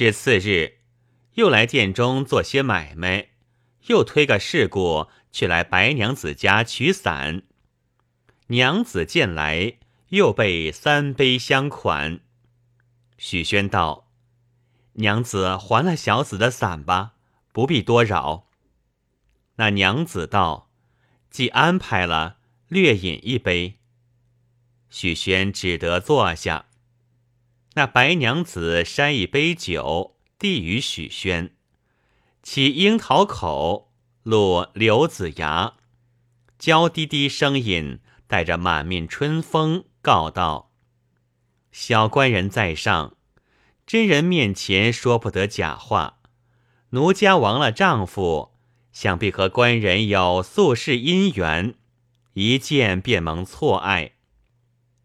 [0.00, 0.78] 至次日，
[1.34, 3.32] 又来店中做些买卖，
[3.88, 7.42] 又推个事故去来白娘子家取伞。
[8.46, 9.74] 娘子见来，
[10.08, 12.20] 又备三杯相款。
[13.18, 14.10] 许宣道
[14.96, 17.12] ：“娘子还了小子的伞吧，
[17.52, 18.48] 不必多扰。”
[19.56, 20.70] 那娘子道
[21.28, 22.38] ：“既安排了，
[22.68, 23.80] 略饮一杯。”
[24.88, 26.69] 许宣只得坐下。
[27.74, 31.54] 那白娘子筛一杯酒，递与许宣，
[32.42, 33.92] 起樱桃口，
[34.24, 35.74] 露柳子牙，
[36.58, 40.72] 娇滴滴声音，带着满面春风，告道
[41.70, 43.16] ：“小官人在上，
[43.86, 46.18] 真人面前说不得假话。
[46.90, 48.56] 奴家亡了丈夫，
[48.92, 51.76] 想必和官人有宿世姻缘，
[52.32, 54.14] 一见便蒙错爱。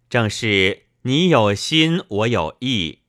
[0.09, 3.01] 正是。”你有心，我有意。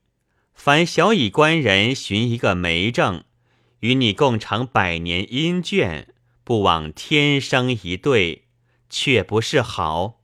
[0.52, 3.24] 凡小乙官人寻一个媒正，
[3.80, 6.08] 与你共成百年姻眷，
[6.44, 8.48] 不枉天生一对，
[8.90, 10.20] 却不是好。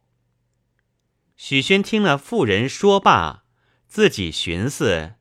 [1.35, 3.45] 许宣听了妇人说罢，
[3.89, 5.15] 自己寻思：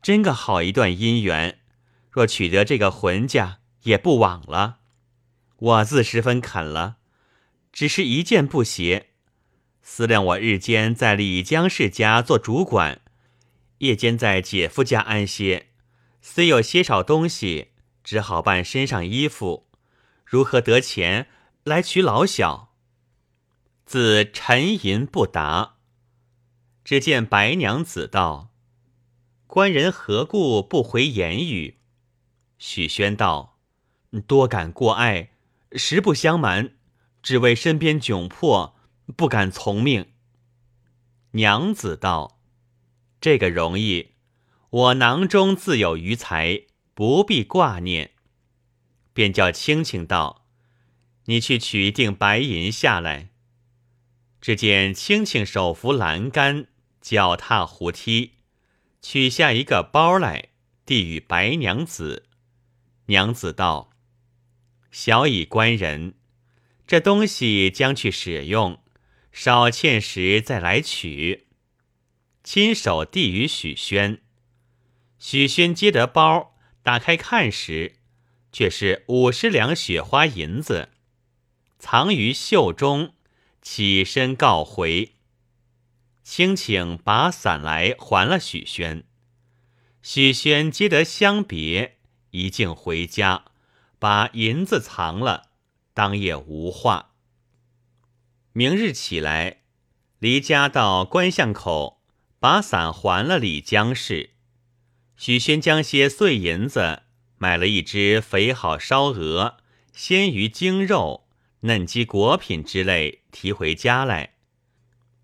[0.00, 1.58] 真个好一段姻缘，
[2.12, 4.78] 若取得这个浑家，也不枉了。
[5.56, 6.98] 我自十分肯了，
[7.72, 9.07] 只是一件不协。
[9.90, 13.00] 思量我日间在李江氏家做主管，
[13.78, 15.70] 夜间在姐夫家安歇，
[16.20, 17.70] 虽有些少东西，
[18.04, 19.66] 只好办身上衣服，
[20.26, 21.26] 如何得钱
[21.64, 22.74] 来娶老小？
[23.86, 25.76] 自沉吟不答。
[26.84, 28.50] 只见白娘子道
[29.48, 31.78] ：“官人何故不回言语？”
[32.58, 33.58] 许宣道
[34.28, 35.30] ：“多感过爱，
[35.72, 36.74] 实不相瞒，
[37.22, 38.74] 只为身边窘迫。”
[39.16, 40.12] 不敢从命。
[41.32, 42.40] 娘子道
[43.20, 44.12] ：“这个容易，
[44.70, 46.62] 我囊中自有余财，
[46.94, 48.12] 不必挂念。”
[49.12, 50.46] 便叫青青道
[51.26, 53.30] ：“你去取一锭白银下来。”
[54.40, 56.68] 只见青青手扶栏杆，
[57.00, 58.34] 脚踏胡梯，
[59.02, 60.50] 取下一个包来，
[60.86, 62.28] 递与白娘子。
[63.06, 63.90] 娘子道
[64.92, 66.14] ：“小乙官人，
[66.86, 68.80] 这东西将去使用。”
[69.40, 71.46] 少欠时再来取，
[72.42, 74.20] 亲手递与许宣。
[75.20, 78.00] 许宣接得包，打开看时，
[78.50, 80.88] 却是五十两雪花银子，
[81.78, 83.14] 藏于袖中，
[83.62, 85.12] 起身告回。
[86.24, 89.04] 青青把伞来还了许宣。
[90.02, 91.98] 许宣接得相别，
[92.30, 93.44] 一径回家，
[94.00, 95.50] 把银子藏了，
[95.94, 97.07] 当夜无话。
[98.52, 99.58] 明日起来，
[100.18, 102.00] 离家到关巷口，
[102.40, 104.30] 把伞还了李江氏。
[105.16, 107.02] 许宣将些碎银子
[107.36, 109.58] 买了一只肥好烧鹅、
[109.92, 111.28] 鲜鱼精肉、
[111.60, 114.34] 嫩鸡果品之类提回家来，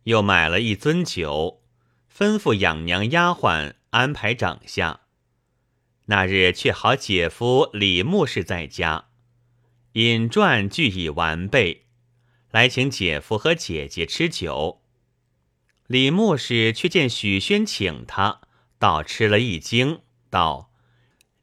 [0.04, 1.62] 又买了一樽酒，
[2.14, 5.00] 吩咐养娘丫鬟安排整下。
[6.06, 9.06] 那日却好姐夫李牧氏在家，
[9.92, 11.86] 引馔俱已完备。
[12.54, 14.80] 来请姐夫和姐姐吃酒，
[15.88, 18.42] 李牧师却见许宣请他，
[18.78, 20.70] 倒吃了一惊，道：“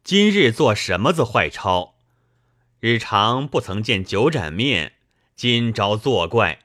[0.05, 1.95] 今日做什么子坏抄？
[2.79, 4.93] 日常不曾见酒盏面，
[5.35, 6.59] 今朝作怪。”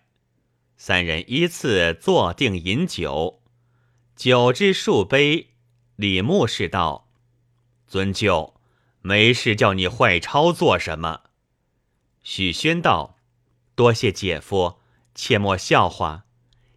[0.78, 3.42] 三人依次坐定饮酒，
[4.14, 5.48] 酒至数杯，
[5.96, 7.08] 李牧师道
[7.88, 8.54] ：“尊舅，
[9.02, 11.22] 没事叫你坏抄做什么？”
[12.22, 13.15] 许宣道。
[13.76, 14.78] 多谢姐夫，
[15.14, 16.24] 切莫笑话，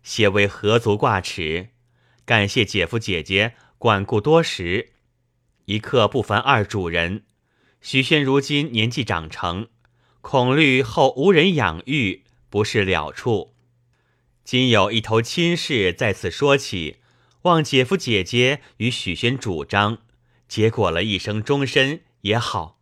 [0.03, 1.69] 些为何足挂齿。
[2.25, 4.91] 感谢姐夫姐姐管顾多时，
[5.63, 7.23] 一刻不烦二主人。
[7.79, 9.69] 许宣如今年纪长成，
[10.19, 13.55] 恐虑后无人养育，不是了处。
[14.43, 16.97] 今有一头亲事在此说起，
[17.43, 19.99] 望姐夫姐姐与许宣主张，
[20.49, 22.81] 结果了一生终身也好。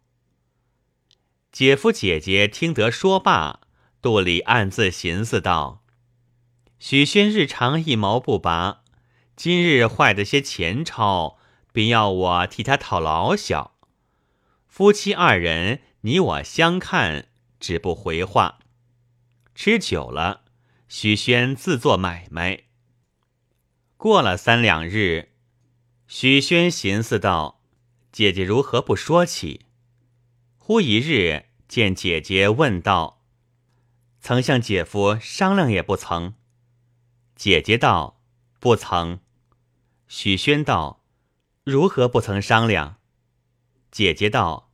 [1.51, 3.59] 姐夫姐姐听得说罢。
[3.99, 5.83] 肚里暗自寻思道
[6.77, 8.83] ：“许宣日常一毛不拔，
[9.35, 11.37] 今日坏的些钱钞，
[11.73, 13.75] 便要我替他讨老小。
[14.67, 17.29] 夫妻二人你我相看，
[17.59, 18.59] 只不回话。
[19.55, 20.41] 吃酒了，
[20.87, 22.65] 许宣自做买卖。
[23.97, 25.31] 过了三两日，
[26.07, 27.63] 许宣寻思道：
[28.11, 29.65] 姐姐如何不说起？
[30.59, 33.15] 忽一日见姐姐问道。”
[34.19, 36.33] 曾向姐夫商量也不曾。
[37.35, 38.21] 姐姐道
[38.59, 39.19] ：“不曾。”
[40.07, 41.03] 许宣道
[41.63, 42.97] ：“如何不曾商量？”
[43.91, 44.71] 姐姐道：“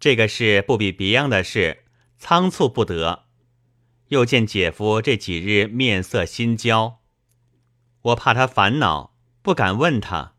[0.00, 1.84] 这个事不比别样的事，
[2.18, 3.26] 仓促不得。
[4.08, 7.02] 又见姐夫这几日面色心焦，
[8.00, 10.34] 我怕他烦恼，不敢问他。”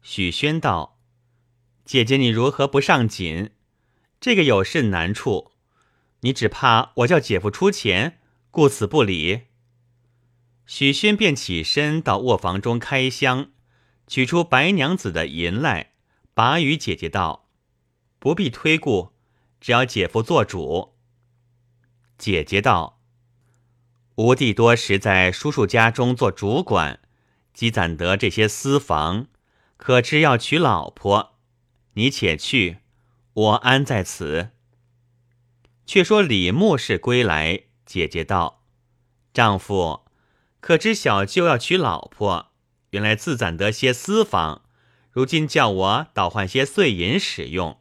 [0.00, 1.00] 许宣道
[1.84, 3.50] ：“姐姐，你如何不上紧？
[4.20, 5.52] 这个有甚难处？
[6.20, 8.20] 你只怕我叫姐夫出钱，
[8.50, 9.42] 故此不理。”
[10.66, 13.50] 许宣便起身到卧房中开箱，
[14.06, 15.92] 取出白娘子的银来。
[16.34, 17.48] 把与姐姐道
[18.20, 19.12] ：“不必推顾，
[19.60, 20.94] 只要姐夫做主。”
[22.16, 23.00] 姐姐道
[24.16, 27.00] ：“吾弟多时在叔叔家中做主管，
[27.52, 29.26] 积攒得这些私房，
[29.76, 31.38] 可知要娶老婆。
[31.94, 32.78] 你且去，
[33.32, 34.50] 我安在此。”
[35.88, 38.62] 却说李牧氏归来，姐姐道
[39.32, 40.04] ：“丈夫，
[40.60, 42.52] 可知小舅要娶老婆，
[42.90, 44.66] 原来自攒得些私房。”
[45.10, 47.78] 如今叫我倒换些碎银使用，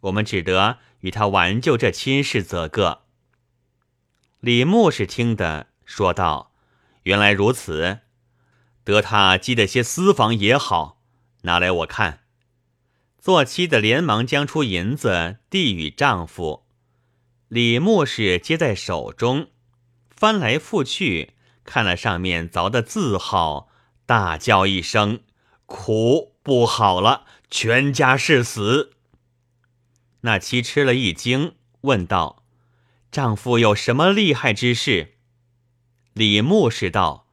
[0.00, 3.02] 我们只得与他挽救这亲事则个。
[4.40, 6.52] 李牧是听得，说道
[7.04, 8.00] ：“原来如此，
[8.82, 11.00] 得他积的些私房也好，
[11.42, 12.24] 拿来我看。”
[13.22, 16.66] 做妻的连忙将出银子递与丈夫，
[17.48, 19.48] 李牧是接在手中，
[20.10, 21.32] 翻来覆去
[21.64, 23.70] 看了上面凿的字号，
[24.04, 25.20] 大叫一声
[25.66, 28.92] ：“苦！”不好了，全家是死。
[30.22, 32.42] 那妻吃了一惊，问道
[33.12, 35.16] ：“丈夫有什么厉害之事？”
[36.14, 37.26] 李牧士道：“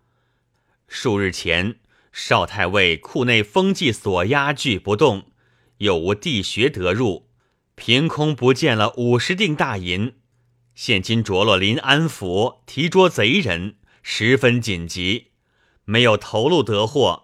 [0.88, 1.80] 数日前，
[2.12, 5.32] 少太尉库内封记所压拒不动，
[5.78, 7.25] 又无地穴得入，
[7.76, 10.16] 凭空不见了五十锭大银，
[10.74, 15.32] 现今着落临安府，提捉贼人，十分紧急，
[15.84, 17.24] 没有头路得货。”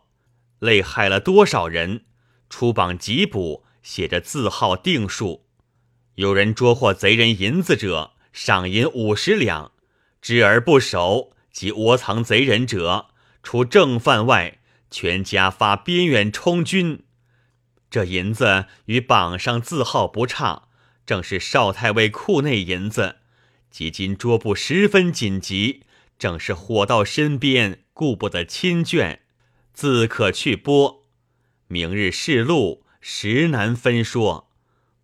[0.60, 2.06] 累害了多少人？
[2.48, 5.48] 出榜缉捕，写着字号定数。
[6.16, 9.72] 有人捉获贼人银子者，赏银五十两；
[10.22, 13.08] 知而不守及窝藏贼人者，
[13.42, 14.60] 除正犯外，
[14.92, 17.04] 全家发边远充军。
[17.92, 20.70] 这银子与榜上字号不差，
[21.06, 23.18] 正是少太尉库内银子。
[23.70, 25.84] 即今捉捕十分紧急，
[26.18, 29.20] 正是火到身边，顾不得亲眷。
[29.74, 31.04] 自可去拨，
[31.68, 34.50] 明日试路，实难分说。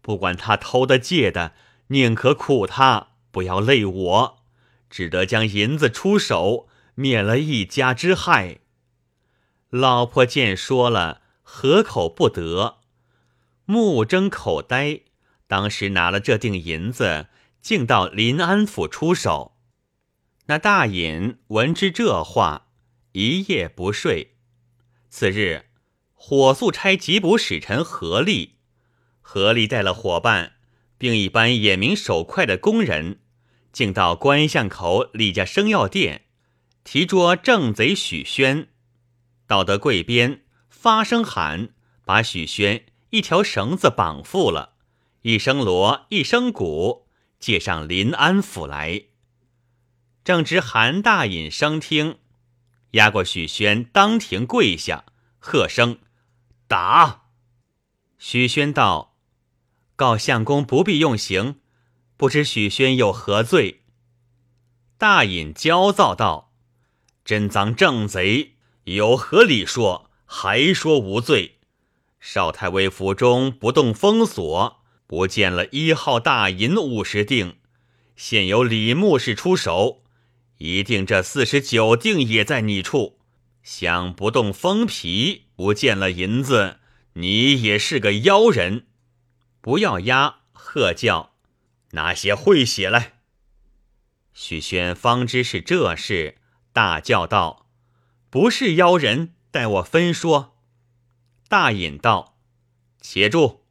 [0.01, 1.53] 不管他偷的借的，
[1.87, 4.43] 宁可苦他，不要累我，
[4.89, 8.59] 只得将银子出手，免了一家之害。
[9.69, 12.79] 老婆见说了，合口不得，
[13.63, 14.99] 目睁口呆。
[15.47, 17.27] 当时拿了这锭银子，
[17.61, 19.55] 竟到临安府出手。
[20.47, 22.67] 那大隐闻之这话，
[23.13, 24.35] 一夜不睡。
[25.09, 25.67] 次日，
[26.13, 28.57] 火速差缉捕使臣何力，
[29.21, 30.57] 何力带了伙伴，
[30.97, 33.21] 并一班眼明手快的工人，
[33.71, 36.25] 竟到关巷口李家生药店，
[36.83, 38.67] 提捉正贼许宣。
[39.47, 40.41] 到得柜边，
[40.79, 41.69] 发声喊，
[42.05, 44.73] 把许宣一条绳子绑缚了，
[45.23, 47.07] 一声锣，一声鼓，
[47.39, 49.05] 借上临安府来。
[50.23, 52.19] 正值韩大隐升听。
[52.91, 55.05] 压过许宣，当庭跪下，
[55.39, 55.97] 喝声
[56.69, 57.23] ：“打！”
[58.19, 59.15] 许宣道
[59.97, 61.59] ：“告相公不必用刑，
[62.15, 63.81] 不知许宣有何罪？”
[64.99, 66.53] 大隐焦躁道
[67.25, 70.06] ：“真赃正贼，有何理说？
[70.27, 71.57] 还说无罪？
[72.19, 77.55] 少太尉府中不动封锁，不见了一号大银五十锭，
[78.15, 80.03] 现由李牧氏出手。”
[80.59, 83.19] 一定这四十九锭也在你处，
[83.61, 86.79] 想不动封皮，不见了银子，
[87.13, 88.87] 你也是个妖人！
[89.61, 91.35] 不要押，喝叫，
[91.91, 93.19] 拿些会血来。
[94.33, 96.39] 许宣方知是这事，
[96.73, 97.67] 大叫道
[98.31, 100.55] ：“不是妖人，待我分说。”
[101.49, 102.37] 大隐道
[103.01, 103.61] ：“且住，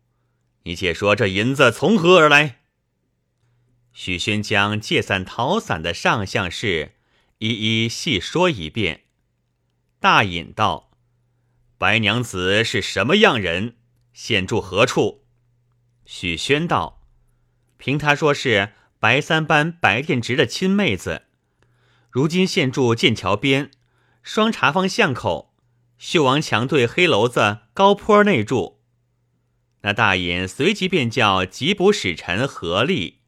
[0.64, 2.62] 你且说这银子从何而来？”
[3.94, 6.96] 许宣将借伞逃伞的上相事
[7.38, 9.04] 一一细说一遍。
[10.00, 10.90] 大隐道
[11.78, 13.76] ：“白娘子是什么样人？
[14.12, 15.24] 现住何处？”
[16.04, 17.06] 许宣道
[17.78, 21.26] ：“凭他说是白三班白殿直的亲妹子，
[22.10, 23.70] 如今现住剑桥边
[24.22, 25.54] 双茶坊巷口
[25.98, 28.80] 秀王墙对黑楼子高坡内住。”
[29.82, 33.20] 那大隐随即便叫缉捕使臣何力。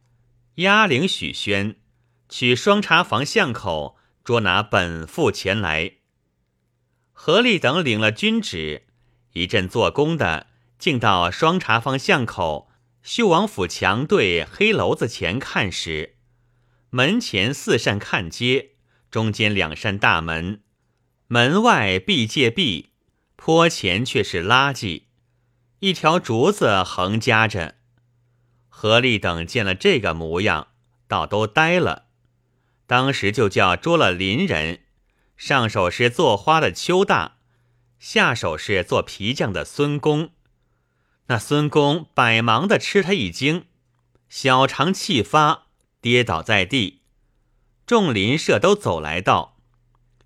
[0.56, 1.76] 押领许宣，
[2.28, 5.92] 去双茶房巷口捉拿本副前来。
[7.12, 8.86] 何立等领了军旨，
[9.34, 10.48] 一阵做工的，
[10.78, 12.68] 竟到双茶坊巷口
[13.02, 16.16] 秀王府墙对黑楼子前看时，
[16.90, 18.70] 门前四扇看街，
[19.10, 20.62] 中间两扇大门，
[21.30, 22.88] 门外壁借壁，
[23.36, 25.02] 坡前却是垃圾，
[25.80, 27.74] 一条竹子横夹着。
[28.70, 30.68] 何立等见了这个模样，
[31.06, 32.06] 倒都呆了。
[32.86, 34.84] 当时就叫捉了邻人，
[35.36, 37.36] 上手是做花的邱大，
[37.98, 40.30] 下手是做皮匠的孙公。
[41.26, 43.66] 那孙公百忙的吃他一惊，
[44.30, 45.66] 小肠气发，
[46.00, 47.02] 跌倒在地。
[47.84, 49.57] 众邻舍都走来道：“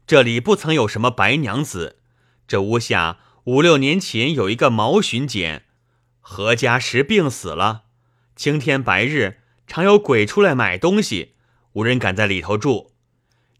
[0.06, 1.98] 这里不曾有什么白娘子，
[2.46, 5.66] 这屋下五六年前有一个毛巡检，
[6.20, 7.84] 何家时病死了，
[8.36, 11.34] 青天白日常有鬼出来买东西。”
[11.74, 12.92] 无人敢在里头住。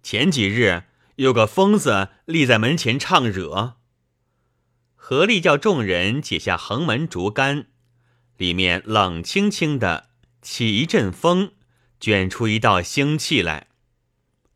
[0.03, 0.83] 前几日
[1.17, 3.77] 有个疯子立在门前唱惹，
[4.95, 7.69] 何力叫众人解下横门竹竿，
[8.37, 10.11] 里面冷清清的，
[10.43, 11.53] 起一阵风，
[11.99, 13.69] 卷出一道腥气来。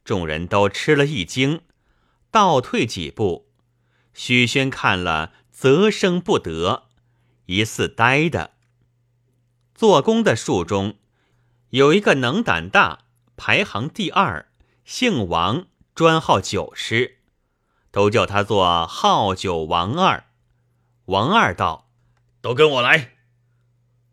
[0.05, 1.63] 众人都吃了一惊，
[2.37, 3.49] 倒退几步。
[4.13, 6.83] 许宣看了，则生不得，
[7.47, 8.51] 疑似呆的。
[9.75, 10.99] 做工的树中
[11.71, 13.07] 有一个能胆大。
[13.39, 14.51] 排行第二，
[14.85, 17.21] 姓王，专好酒师，
[17.91, 20.27] 都叫他做好酒王二。
[21.07, 21.91] 王二道
[22.43, 23.13] ：“都跟我来！”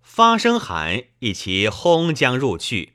[0.01, 2.94] 发声喊，一齐轰将入去。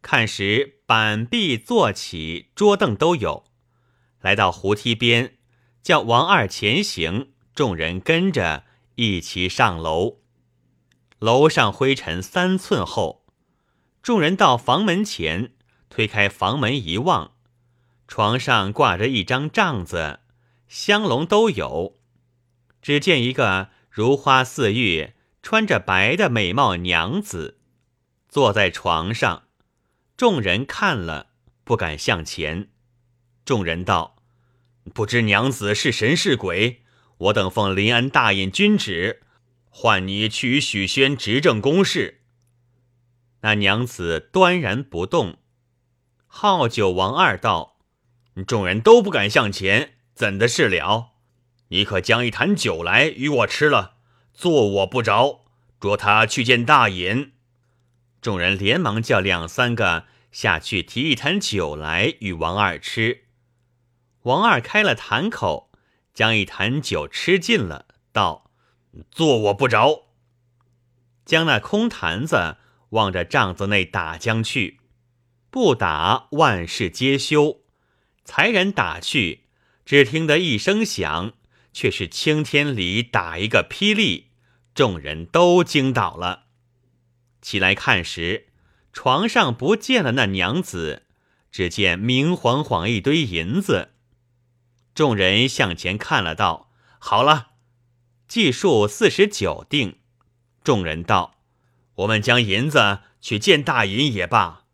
[0.00, 3.49] 看时，板壁坐起，桌凳都有。
[4.20, 5.36] 来到湖梯边，
[5.82, 8.64] 叫王二前行，众人跟着
[8.96, 10.18] 一齐上楼。
[11.18, 13.26] 楼上灰尘三寸厚。
[14.02, 15.52] 众人到房门前，
[15.90, 17.32] 推开房门一望，
[18.08, 20.20] 床上挂着一张帐子，
[20.68, 21.98] 香笼都有。
[22.80, 25.12] 只见一个如花似玉、
[25.42, 27.58] 穿着白的美貌娘子
[28.28, 29.44] 坐在床上。
[30.16, 31.26] 众人看了，
[31.64, 32.70] 不敢向前。
[33.50, 34.14] 众人道
[34.94, 36.82] ：“不知娘子是神是鬼？
[37.18, 39.22] 我等奉临安大尹君旨，
[39.68, 42.20] 唤你去与许宣执政公事。”
[43.42, 45.38] 那娘子端然不动，
[46.28, 47.80] 好酒王二道，
[48.46, 51.14] 众人都不敢向前，怎的是了？
[51.70, 53.94] 你可将一坛酒来与我吃了，
[54.32, 55.40] 坐我不着，
[55.80, 57.32] 捉他去见大尹。
[58.22, 63.24] 众人连忙叫两三个下去提一坛酒来与王二吃。
[64.30, 65.70] 王二开了坛口，
[66.14, 68.50] 将一坛酒吃尽了，道
[69.10, 70.06] ：“坐我不着。”
[71.26, 72.56] 将那空坛子。
[72.90, 74.80] 望着帐子内打将去，
[75.48, 77.60] 不打万事皆休。
[78.24, 79.44] 才人打去，
[79.84, 81.34] 只听得一声响，
[81.72, 84.32] 却是青天里打一个霹雳，
[84.74, 86.46] 众人都惊倒了。
[87.40, 88.48] 起来看时，
[88.92, 91.04] 床上不见了那娘子，
[91.52, 93.90] 只见明晃晃一堆银子。
[94.94, 97.52] 众人向前看了，道：“好了，
[98.28, 100.00] 计数四十九锭。”
[100.64, 101.36] 众人道。
[101.96, 104.64] 我们将银子去见大尹也罢，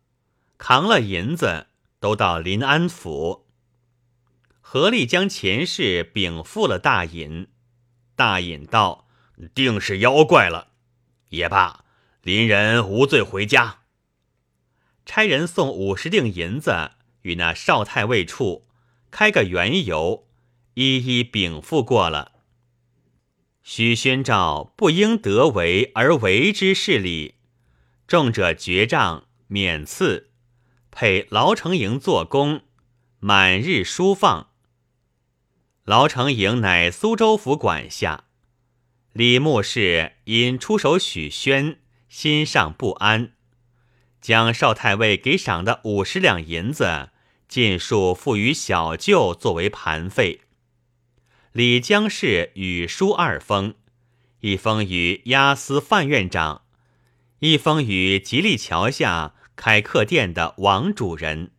[0.57, 1.67] 扛了银子
[1.99, 3.47] 都到临安府，
[4.61, 7.49] 合力将前事禀复了大尹。
[8.15, 9.09] 大尹道
[9.53, 10.69] ：“定是妖怪了，
[11.29, 11.83] 也罢，
[12.21, 13.79] 邻人无罪回家。”
[15.05, 16.91] 差人送五十锭银子
[17.23, 18.66] 与那少太尉处
[19.11, 20.27] 开个缘由，
[20.75, 22.33] 一一禀复过了。
[23.63, 27.35] 许宣召不应得为而为之事理，
[28.07, 30.29] 重者绝杖免赐，
[30.89, 32.61] 配牢城营做工，
[33.19, 34.51] 满日书放。
[35.83, 38.25] 牢城营乃苏州府管辖。
[39.13, 43.33] 李牧氏因出手许宣，心上不安，
[44.21, 47.09] 将少太尉给赏的五十两银子，
[47.47, 50.41] 尽数付与小舅作为盘费。
[51.51, 53.75] 李江氏与书二封，
[54.41, 56.63] 一封与押司范院长，
[57.39, 61.51] 一封与吉利桥下开客店的王主人。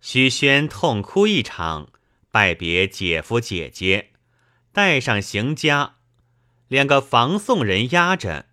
[0.00, 1.90] 许宣痛哭一场，
[2.30, 4.10] 拜别姐夫姐姐，
[4.72, 5.96] 带上行家，
[6.68, 8.46] 两个防送人押着，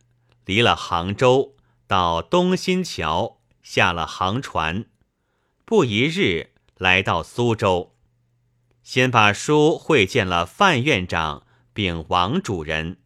[0.46, 1.56] 离了杭州，
[1.88, 4.86] 到东新桥下了航船，
[5.72, 7.96] 不一日来到苏州。
[8.84, 12.98] 先把书会见了范院长，并王主人。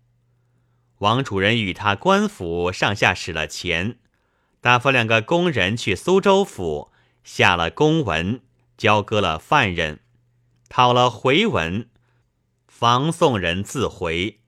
[0.97, 3.99] 王主人与他官府上下使了钱，
[4.61, 6.91] 打发两个工人去苏州府
[7.23, 8.41] 下了公文，
[8.75, 9.99] 交割了犯人，
[10.67, 11.87] 讨了回文，
[12.67, 14.39] 防送人自回。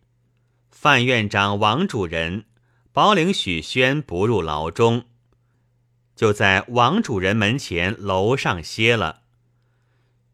[0.71, 2.45] 范院长、王主人、
[2.91, 5.05] 保领许宣不入牢中，
[6.17, 9.21] 就在王主人门前楼上歇了。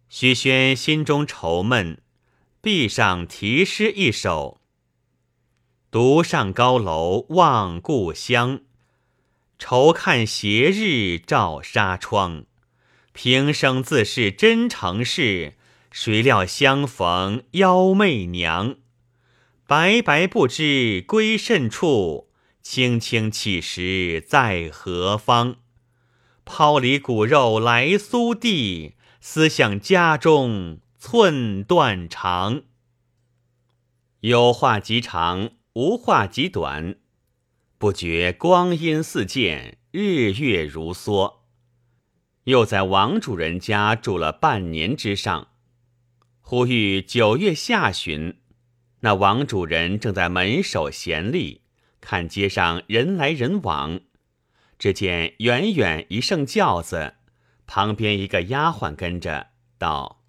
[0.08, 2.02] 许宣心中愁闷，
[2.62, 4.62] 壁上题诗一首
[5.92, 8.62] ：“独上高楼望故乡，
[9.60, 12.46] 愁看斜日照纱窗。
[13.12, 15.56] 平生自是真诚事，
[15.92, 18.78] 谁料相逢妖媚娘。”
[19.68, 22.30] 白白不知归甚处，
[22.62, 25.58] 青青岂时在何方？
[26.46, 32.64] 抛离骨肉来苏地，思想家中寸断肠。
[34.20, 36.96] 有话极长，无话极短，
[37.78, 41.36] 不觉光阴似箭，日月如梭。
[42.46, 45.48] 又在王主人家住了半年之上，
[46.42, 48.38] 忽遇九月下旬。
[49.00, 51.62] 那王主人正在门首闲立，
[52.00, 54.02] 看街上人来人往，
[54.84, 57.16] 只见远远一乘轿子，
[57.66, 60.26] 旁边一个丫鬟跟着，道：“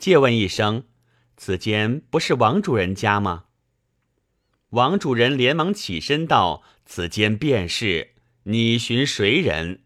[0.00, 0.84] 借问一声，
[1.36, 3.44] 此间不是王主人家吗？”
[4.72, 8.14] 王主人连忙起身道：“此间便是。
[8.44, 9.82] 你寻谁人？”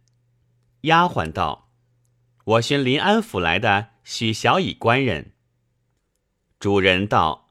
[0.83, 1.73] 丫鬟道
[2.47, 5.33] ：“我寻临安府来的许小乙官人。”
[6.61, 7.49] 主人道。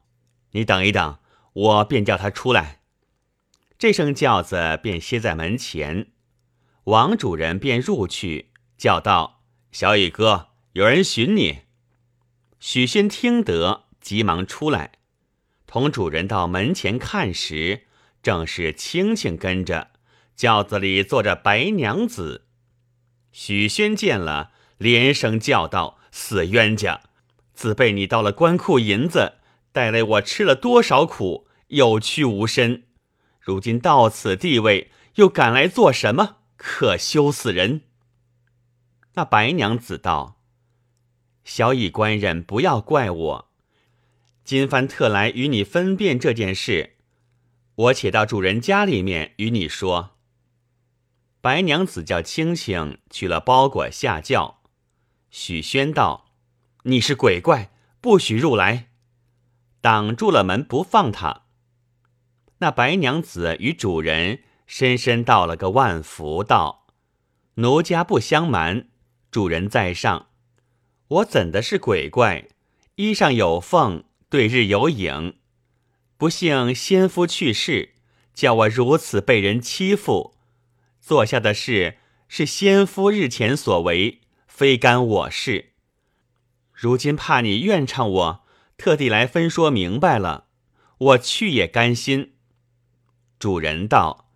[0.52, 1.18] 你等一等，
[1.52, 2.80] 我便叫他出来。
[3.78, 6.06] 这声轿子便歇在门前，
[6.88, 11.64] 王主人便入去，叫道：“小乙哥，有人寻你。”
[12.60, 14.92] 许宣听得，急忙出来，
[15.66, 17.82] 同主人到门前看时，
[18.22, 19.90] 正是青青跟着
[20.34, 22.46] 轿子里坐着白娘子。
[23.32, 27.02] 许宣见了，连声叫道：“死冤家，
[27.52, 29.34] 自被你盗了官库银子。”
[29.72, 32.84] 带来我吃了多少苦，有屈无伸，
[33.38, 36.36] 如今到此地位，又赶来做什么？
[36.58, 37.82] 可羞死人！
[39.14, 40.40] 那白娘子道
[41.44, 43.50] ：“小乙官人，不要怪我，
[44.44, 46.96] 今番特来与你分辨这件事，
[47.76, 50.16] 我且到主人家里面与你说。”
[51.40, 54.60] 白娘子叫青青取了包裹下轿，
[55.30, 56.32] 许宣道
[56.82, 58.90] ：“你是鬼怪，不许入来。”
[59.80, 61.44] 挡住了门，不放他。
[62.58, 66.86] 那白娘子与主人深深道了个万福，道
[67.58, 68.86] ：“奴家不相瞒，
[69.32, 70.28] 主人在上，
[71.08, 72.46] 我怎的是鬼怪？
[72.94, 75.38] 衣上有缝，对日有影。
[76.16, 77.94] 不幸先夫去世，
[78.32, 80.36] 叫我如此被人欺负。
[81.00, 81.96] 做下的事
[82.28, 85.72] 是先夫日前所为，非干我事。
[86.72, 88.44] 如今怕你怨唱我。”
[88.78, 90.46] 特地来分说明白了，
[90.98, 92.34] 我去也甘心。
[93.36, 94.26] 主人道：“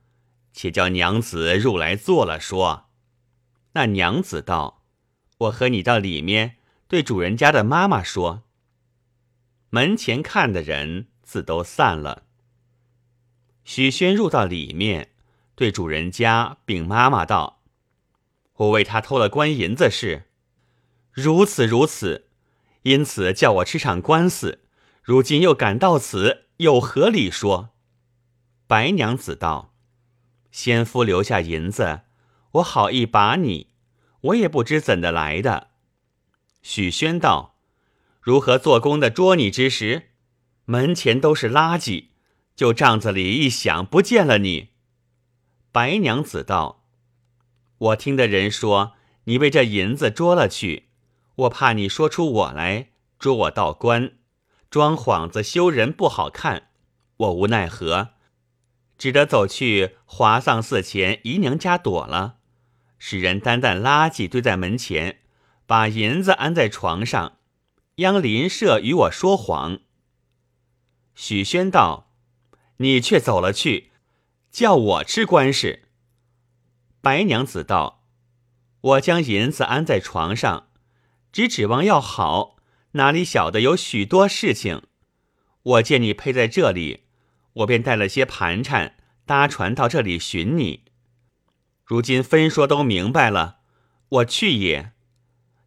[0.52, 2.88] 且叫娘子入来坐了说。”
[3.74, 4.84] 那娘子道
[5.38, 8.42] ：“我和你到里面对主人家的妈妈说。”
[9.70, 12.24] 门前看的人自都散了。
[13.64, 15.12] 许宣入到里面，
[15.54, 17.62] 对主人家禀妈妈道
[18.54, 20.24] ：“我为他偷了官银子事，
[21.10, 22.28] 如此如此。”
[22.82, 24.64] 因此叫我吃场官司，
[25.04, 27.70] 如今又赶到此，有何理说？
[28.66, 29.71] 白娘子道
[30.52, 32.02] ：“先夫留下银子，
[32.52, 33.70] 我好意把你，
[34.20, 35.70] 我也不知怎的来的。”
[36.62, 37.56] 许宣道
[38.22, 40.10] ：“如何做工的捉你之时，
[40.66, 42.10] 门前都是垃圾，
[42.54, 44.68] 就帐子里一响，不见了你。”
[45.72, 46.84] 白娘子道
[47.78, 48.92] ：“我听的人说，
[49.24, 50.90] 你为这银子捉了去。”
[51.34, 54.12] 我怕你说出我来捉我道官，
[54.68, 56.68] 装幌子羞人不好看，
[57.16, 58.10] 我无奈何，
[59.02, 62.36] 只得走去华藏寺前姨娘家躲了，
[63.00, 65.22] 使人担担垃圾堆在门前，
[65.66, 67.38] 把银子安在床上，
[67.96, 69.80] 央邻舍与我说谎。
[71.16, 72.12] 许宣道
[72.78, 73.90] ：“你却走了去，
[74.52, 75.88] 叫我吃官事。”
[77.02, 78.04] 白娘子道
[78.82, 80.68] ：“我将银子安在床上。”
[81.32, 82.54] 只指望要好，
[82.92, 84.84] 哪里晓得有许多事情。
[85.64, 87.06] 我见你配在这里，
[87.54, 90.84] 我便带了些盘缠，搭船到这里寻你。
[91.84, 93.58] 如今分说都明白了，
[94.08, 94.92] 我去也。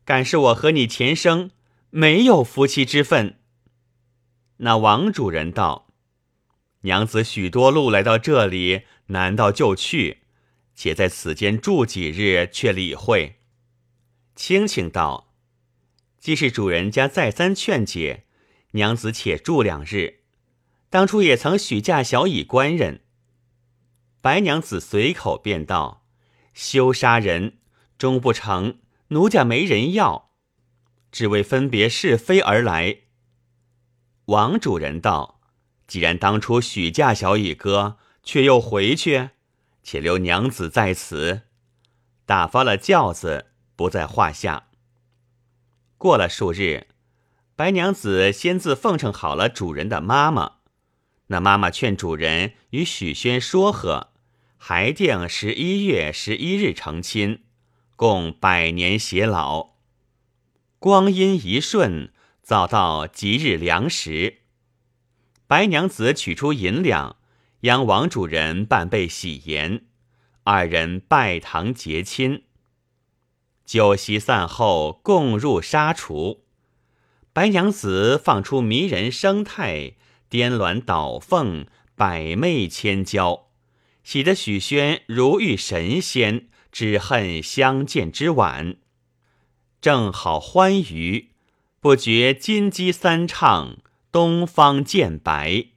[0.04, 1.52] 敢是我和你前生
[1.89, 3.39] 没有夫妻之分？
[4.58, 5.88] 那王主人道
[6.82, 10.19] ：“娘子许多路来到这里，难道就去？
[10.76, 13.36] 且在此间住几日，却理会。”
[14.36, 15.34] 青青道。
[16.19, 18.26] 既是主人家再三劝解，
[18.71, 20.21] 娘子且住两日。
[20.95, 23.01] 当初也曾许嫁小乙官人。
[24.21, 26.05] 白娘子随口便道
[26.55, 27.58] ：“休杀人，
[27.97, 28.77] 终不成，
[29.10, 30.29] 奴家没人要，
[31.12, 32.99] 只为分别是非而来。”
[34.27, 35.41] 王主人道
[35.86, 39.31] ：“既然当初许嫁小乙哥，却又回去，
[39.84, 41.41] 且留娘子在此，
[42.25, 44.69] 打发了轿子，不在话下。”
[45.99, 46.88] 过了数日，
[47.53, 50.60] 白娘子先自奉承好了主人的妈妈。
[51.27, 54.11] 那妈妈劝主人与许宣说和，
[54.57, 57.43] 还定十一月十一日成亲，
[57.95, 59.75] 共百年偕老。
[60.77, 62.11] 光阴一瞬，
[62.43, 64.41] 早到吉日良时。
[65.47, 67.17] 白娘子取出银两，
[67.61, 69.81] 央王主人办备喜筵，
[70.43, 72.43] 二人拜堂结亲。
[73.65, 76.43] 酒席散后，共入沙厨。
[77.33, 79.93] 白娘子放出迷人生态，
[80.29, 83.47] 颠鸾倒凤，百媚千娇，
[84.03, 88.77] 喜得许宣如遇神仙，只恨相见之晚。
[89.79, 91.29] 正好欢愉，
[91.79, 93.77] 不觉金鸡三唱，
[94.11, 95.67] 东方渐白。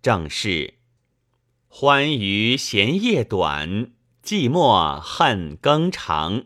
[0.00, 0.74] 正是
[1.68, 3.92] 欢愉闲夜短，
[4.24, 6.44] 寂寞恨更长。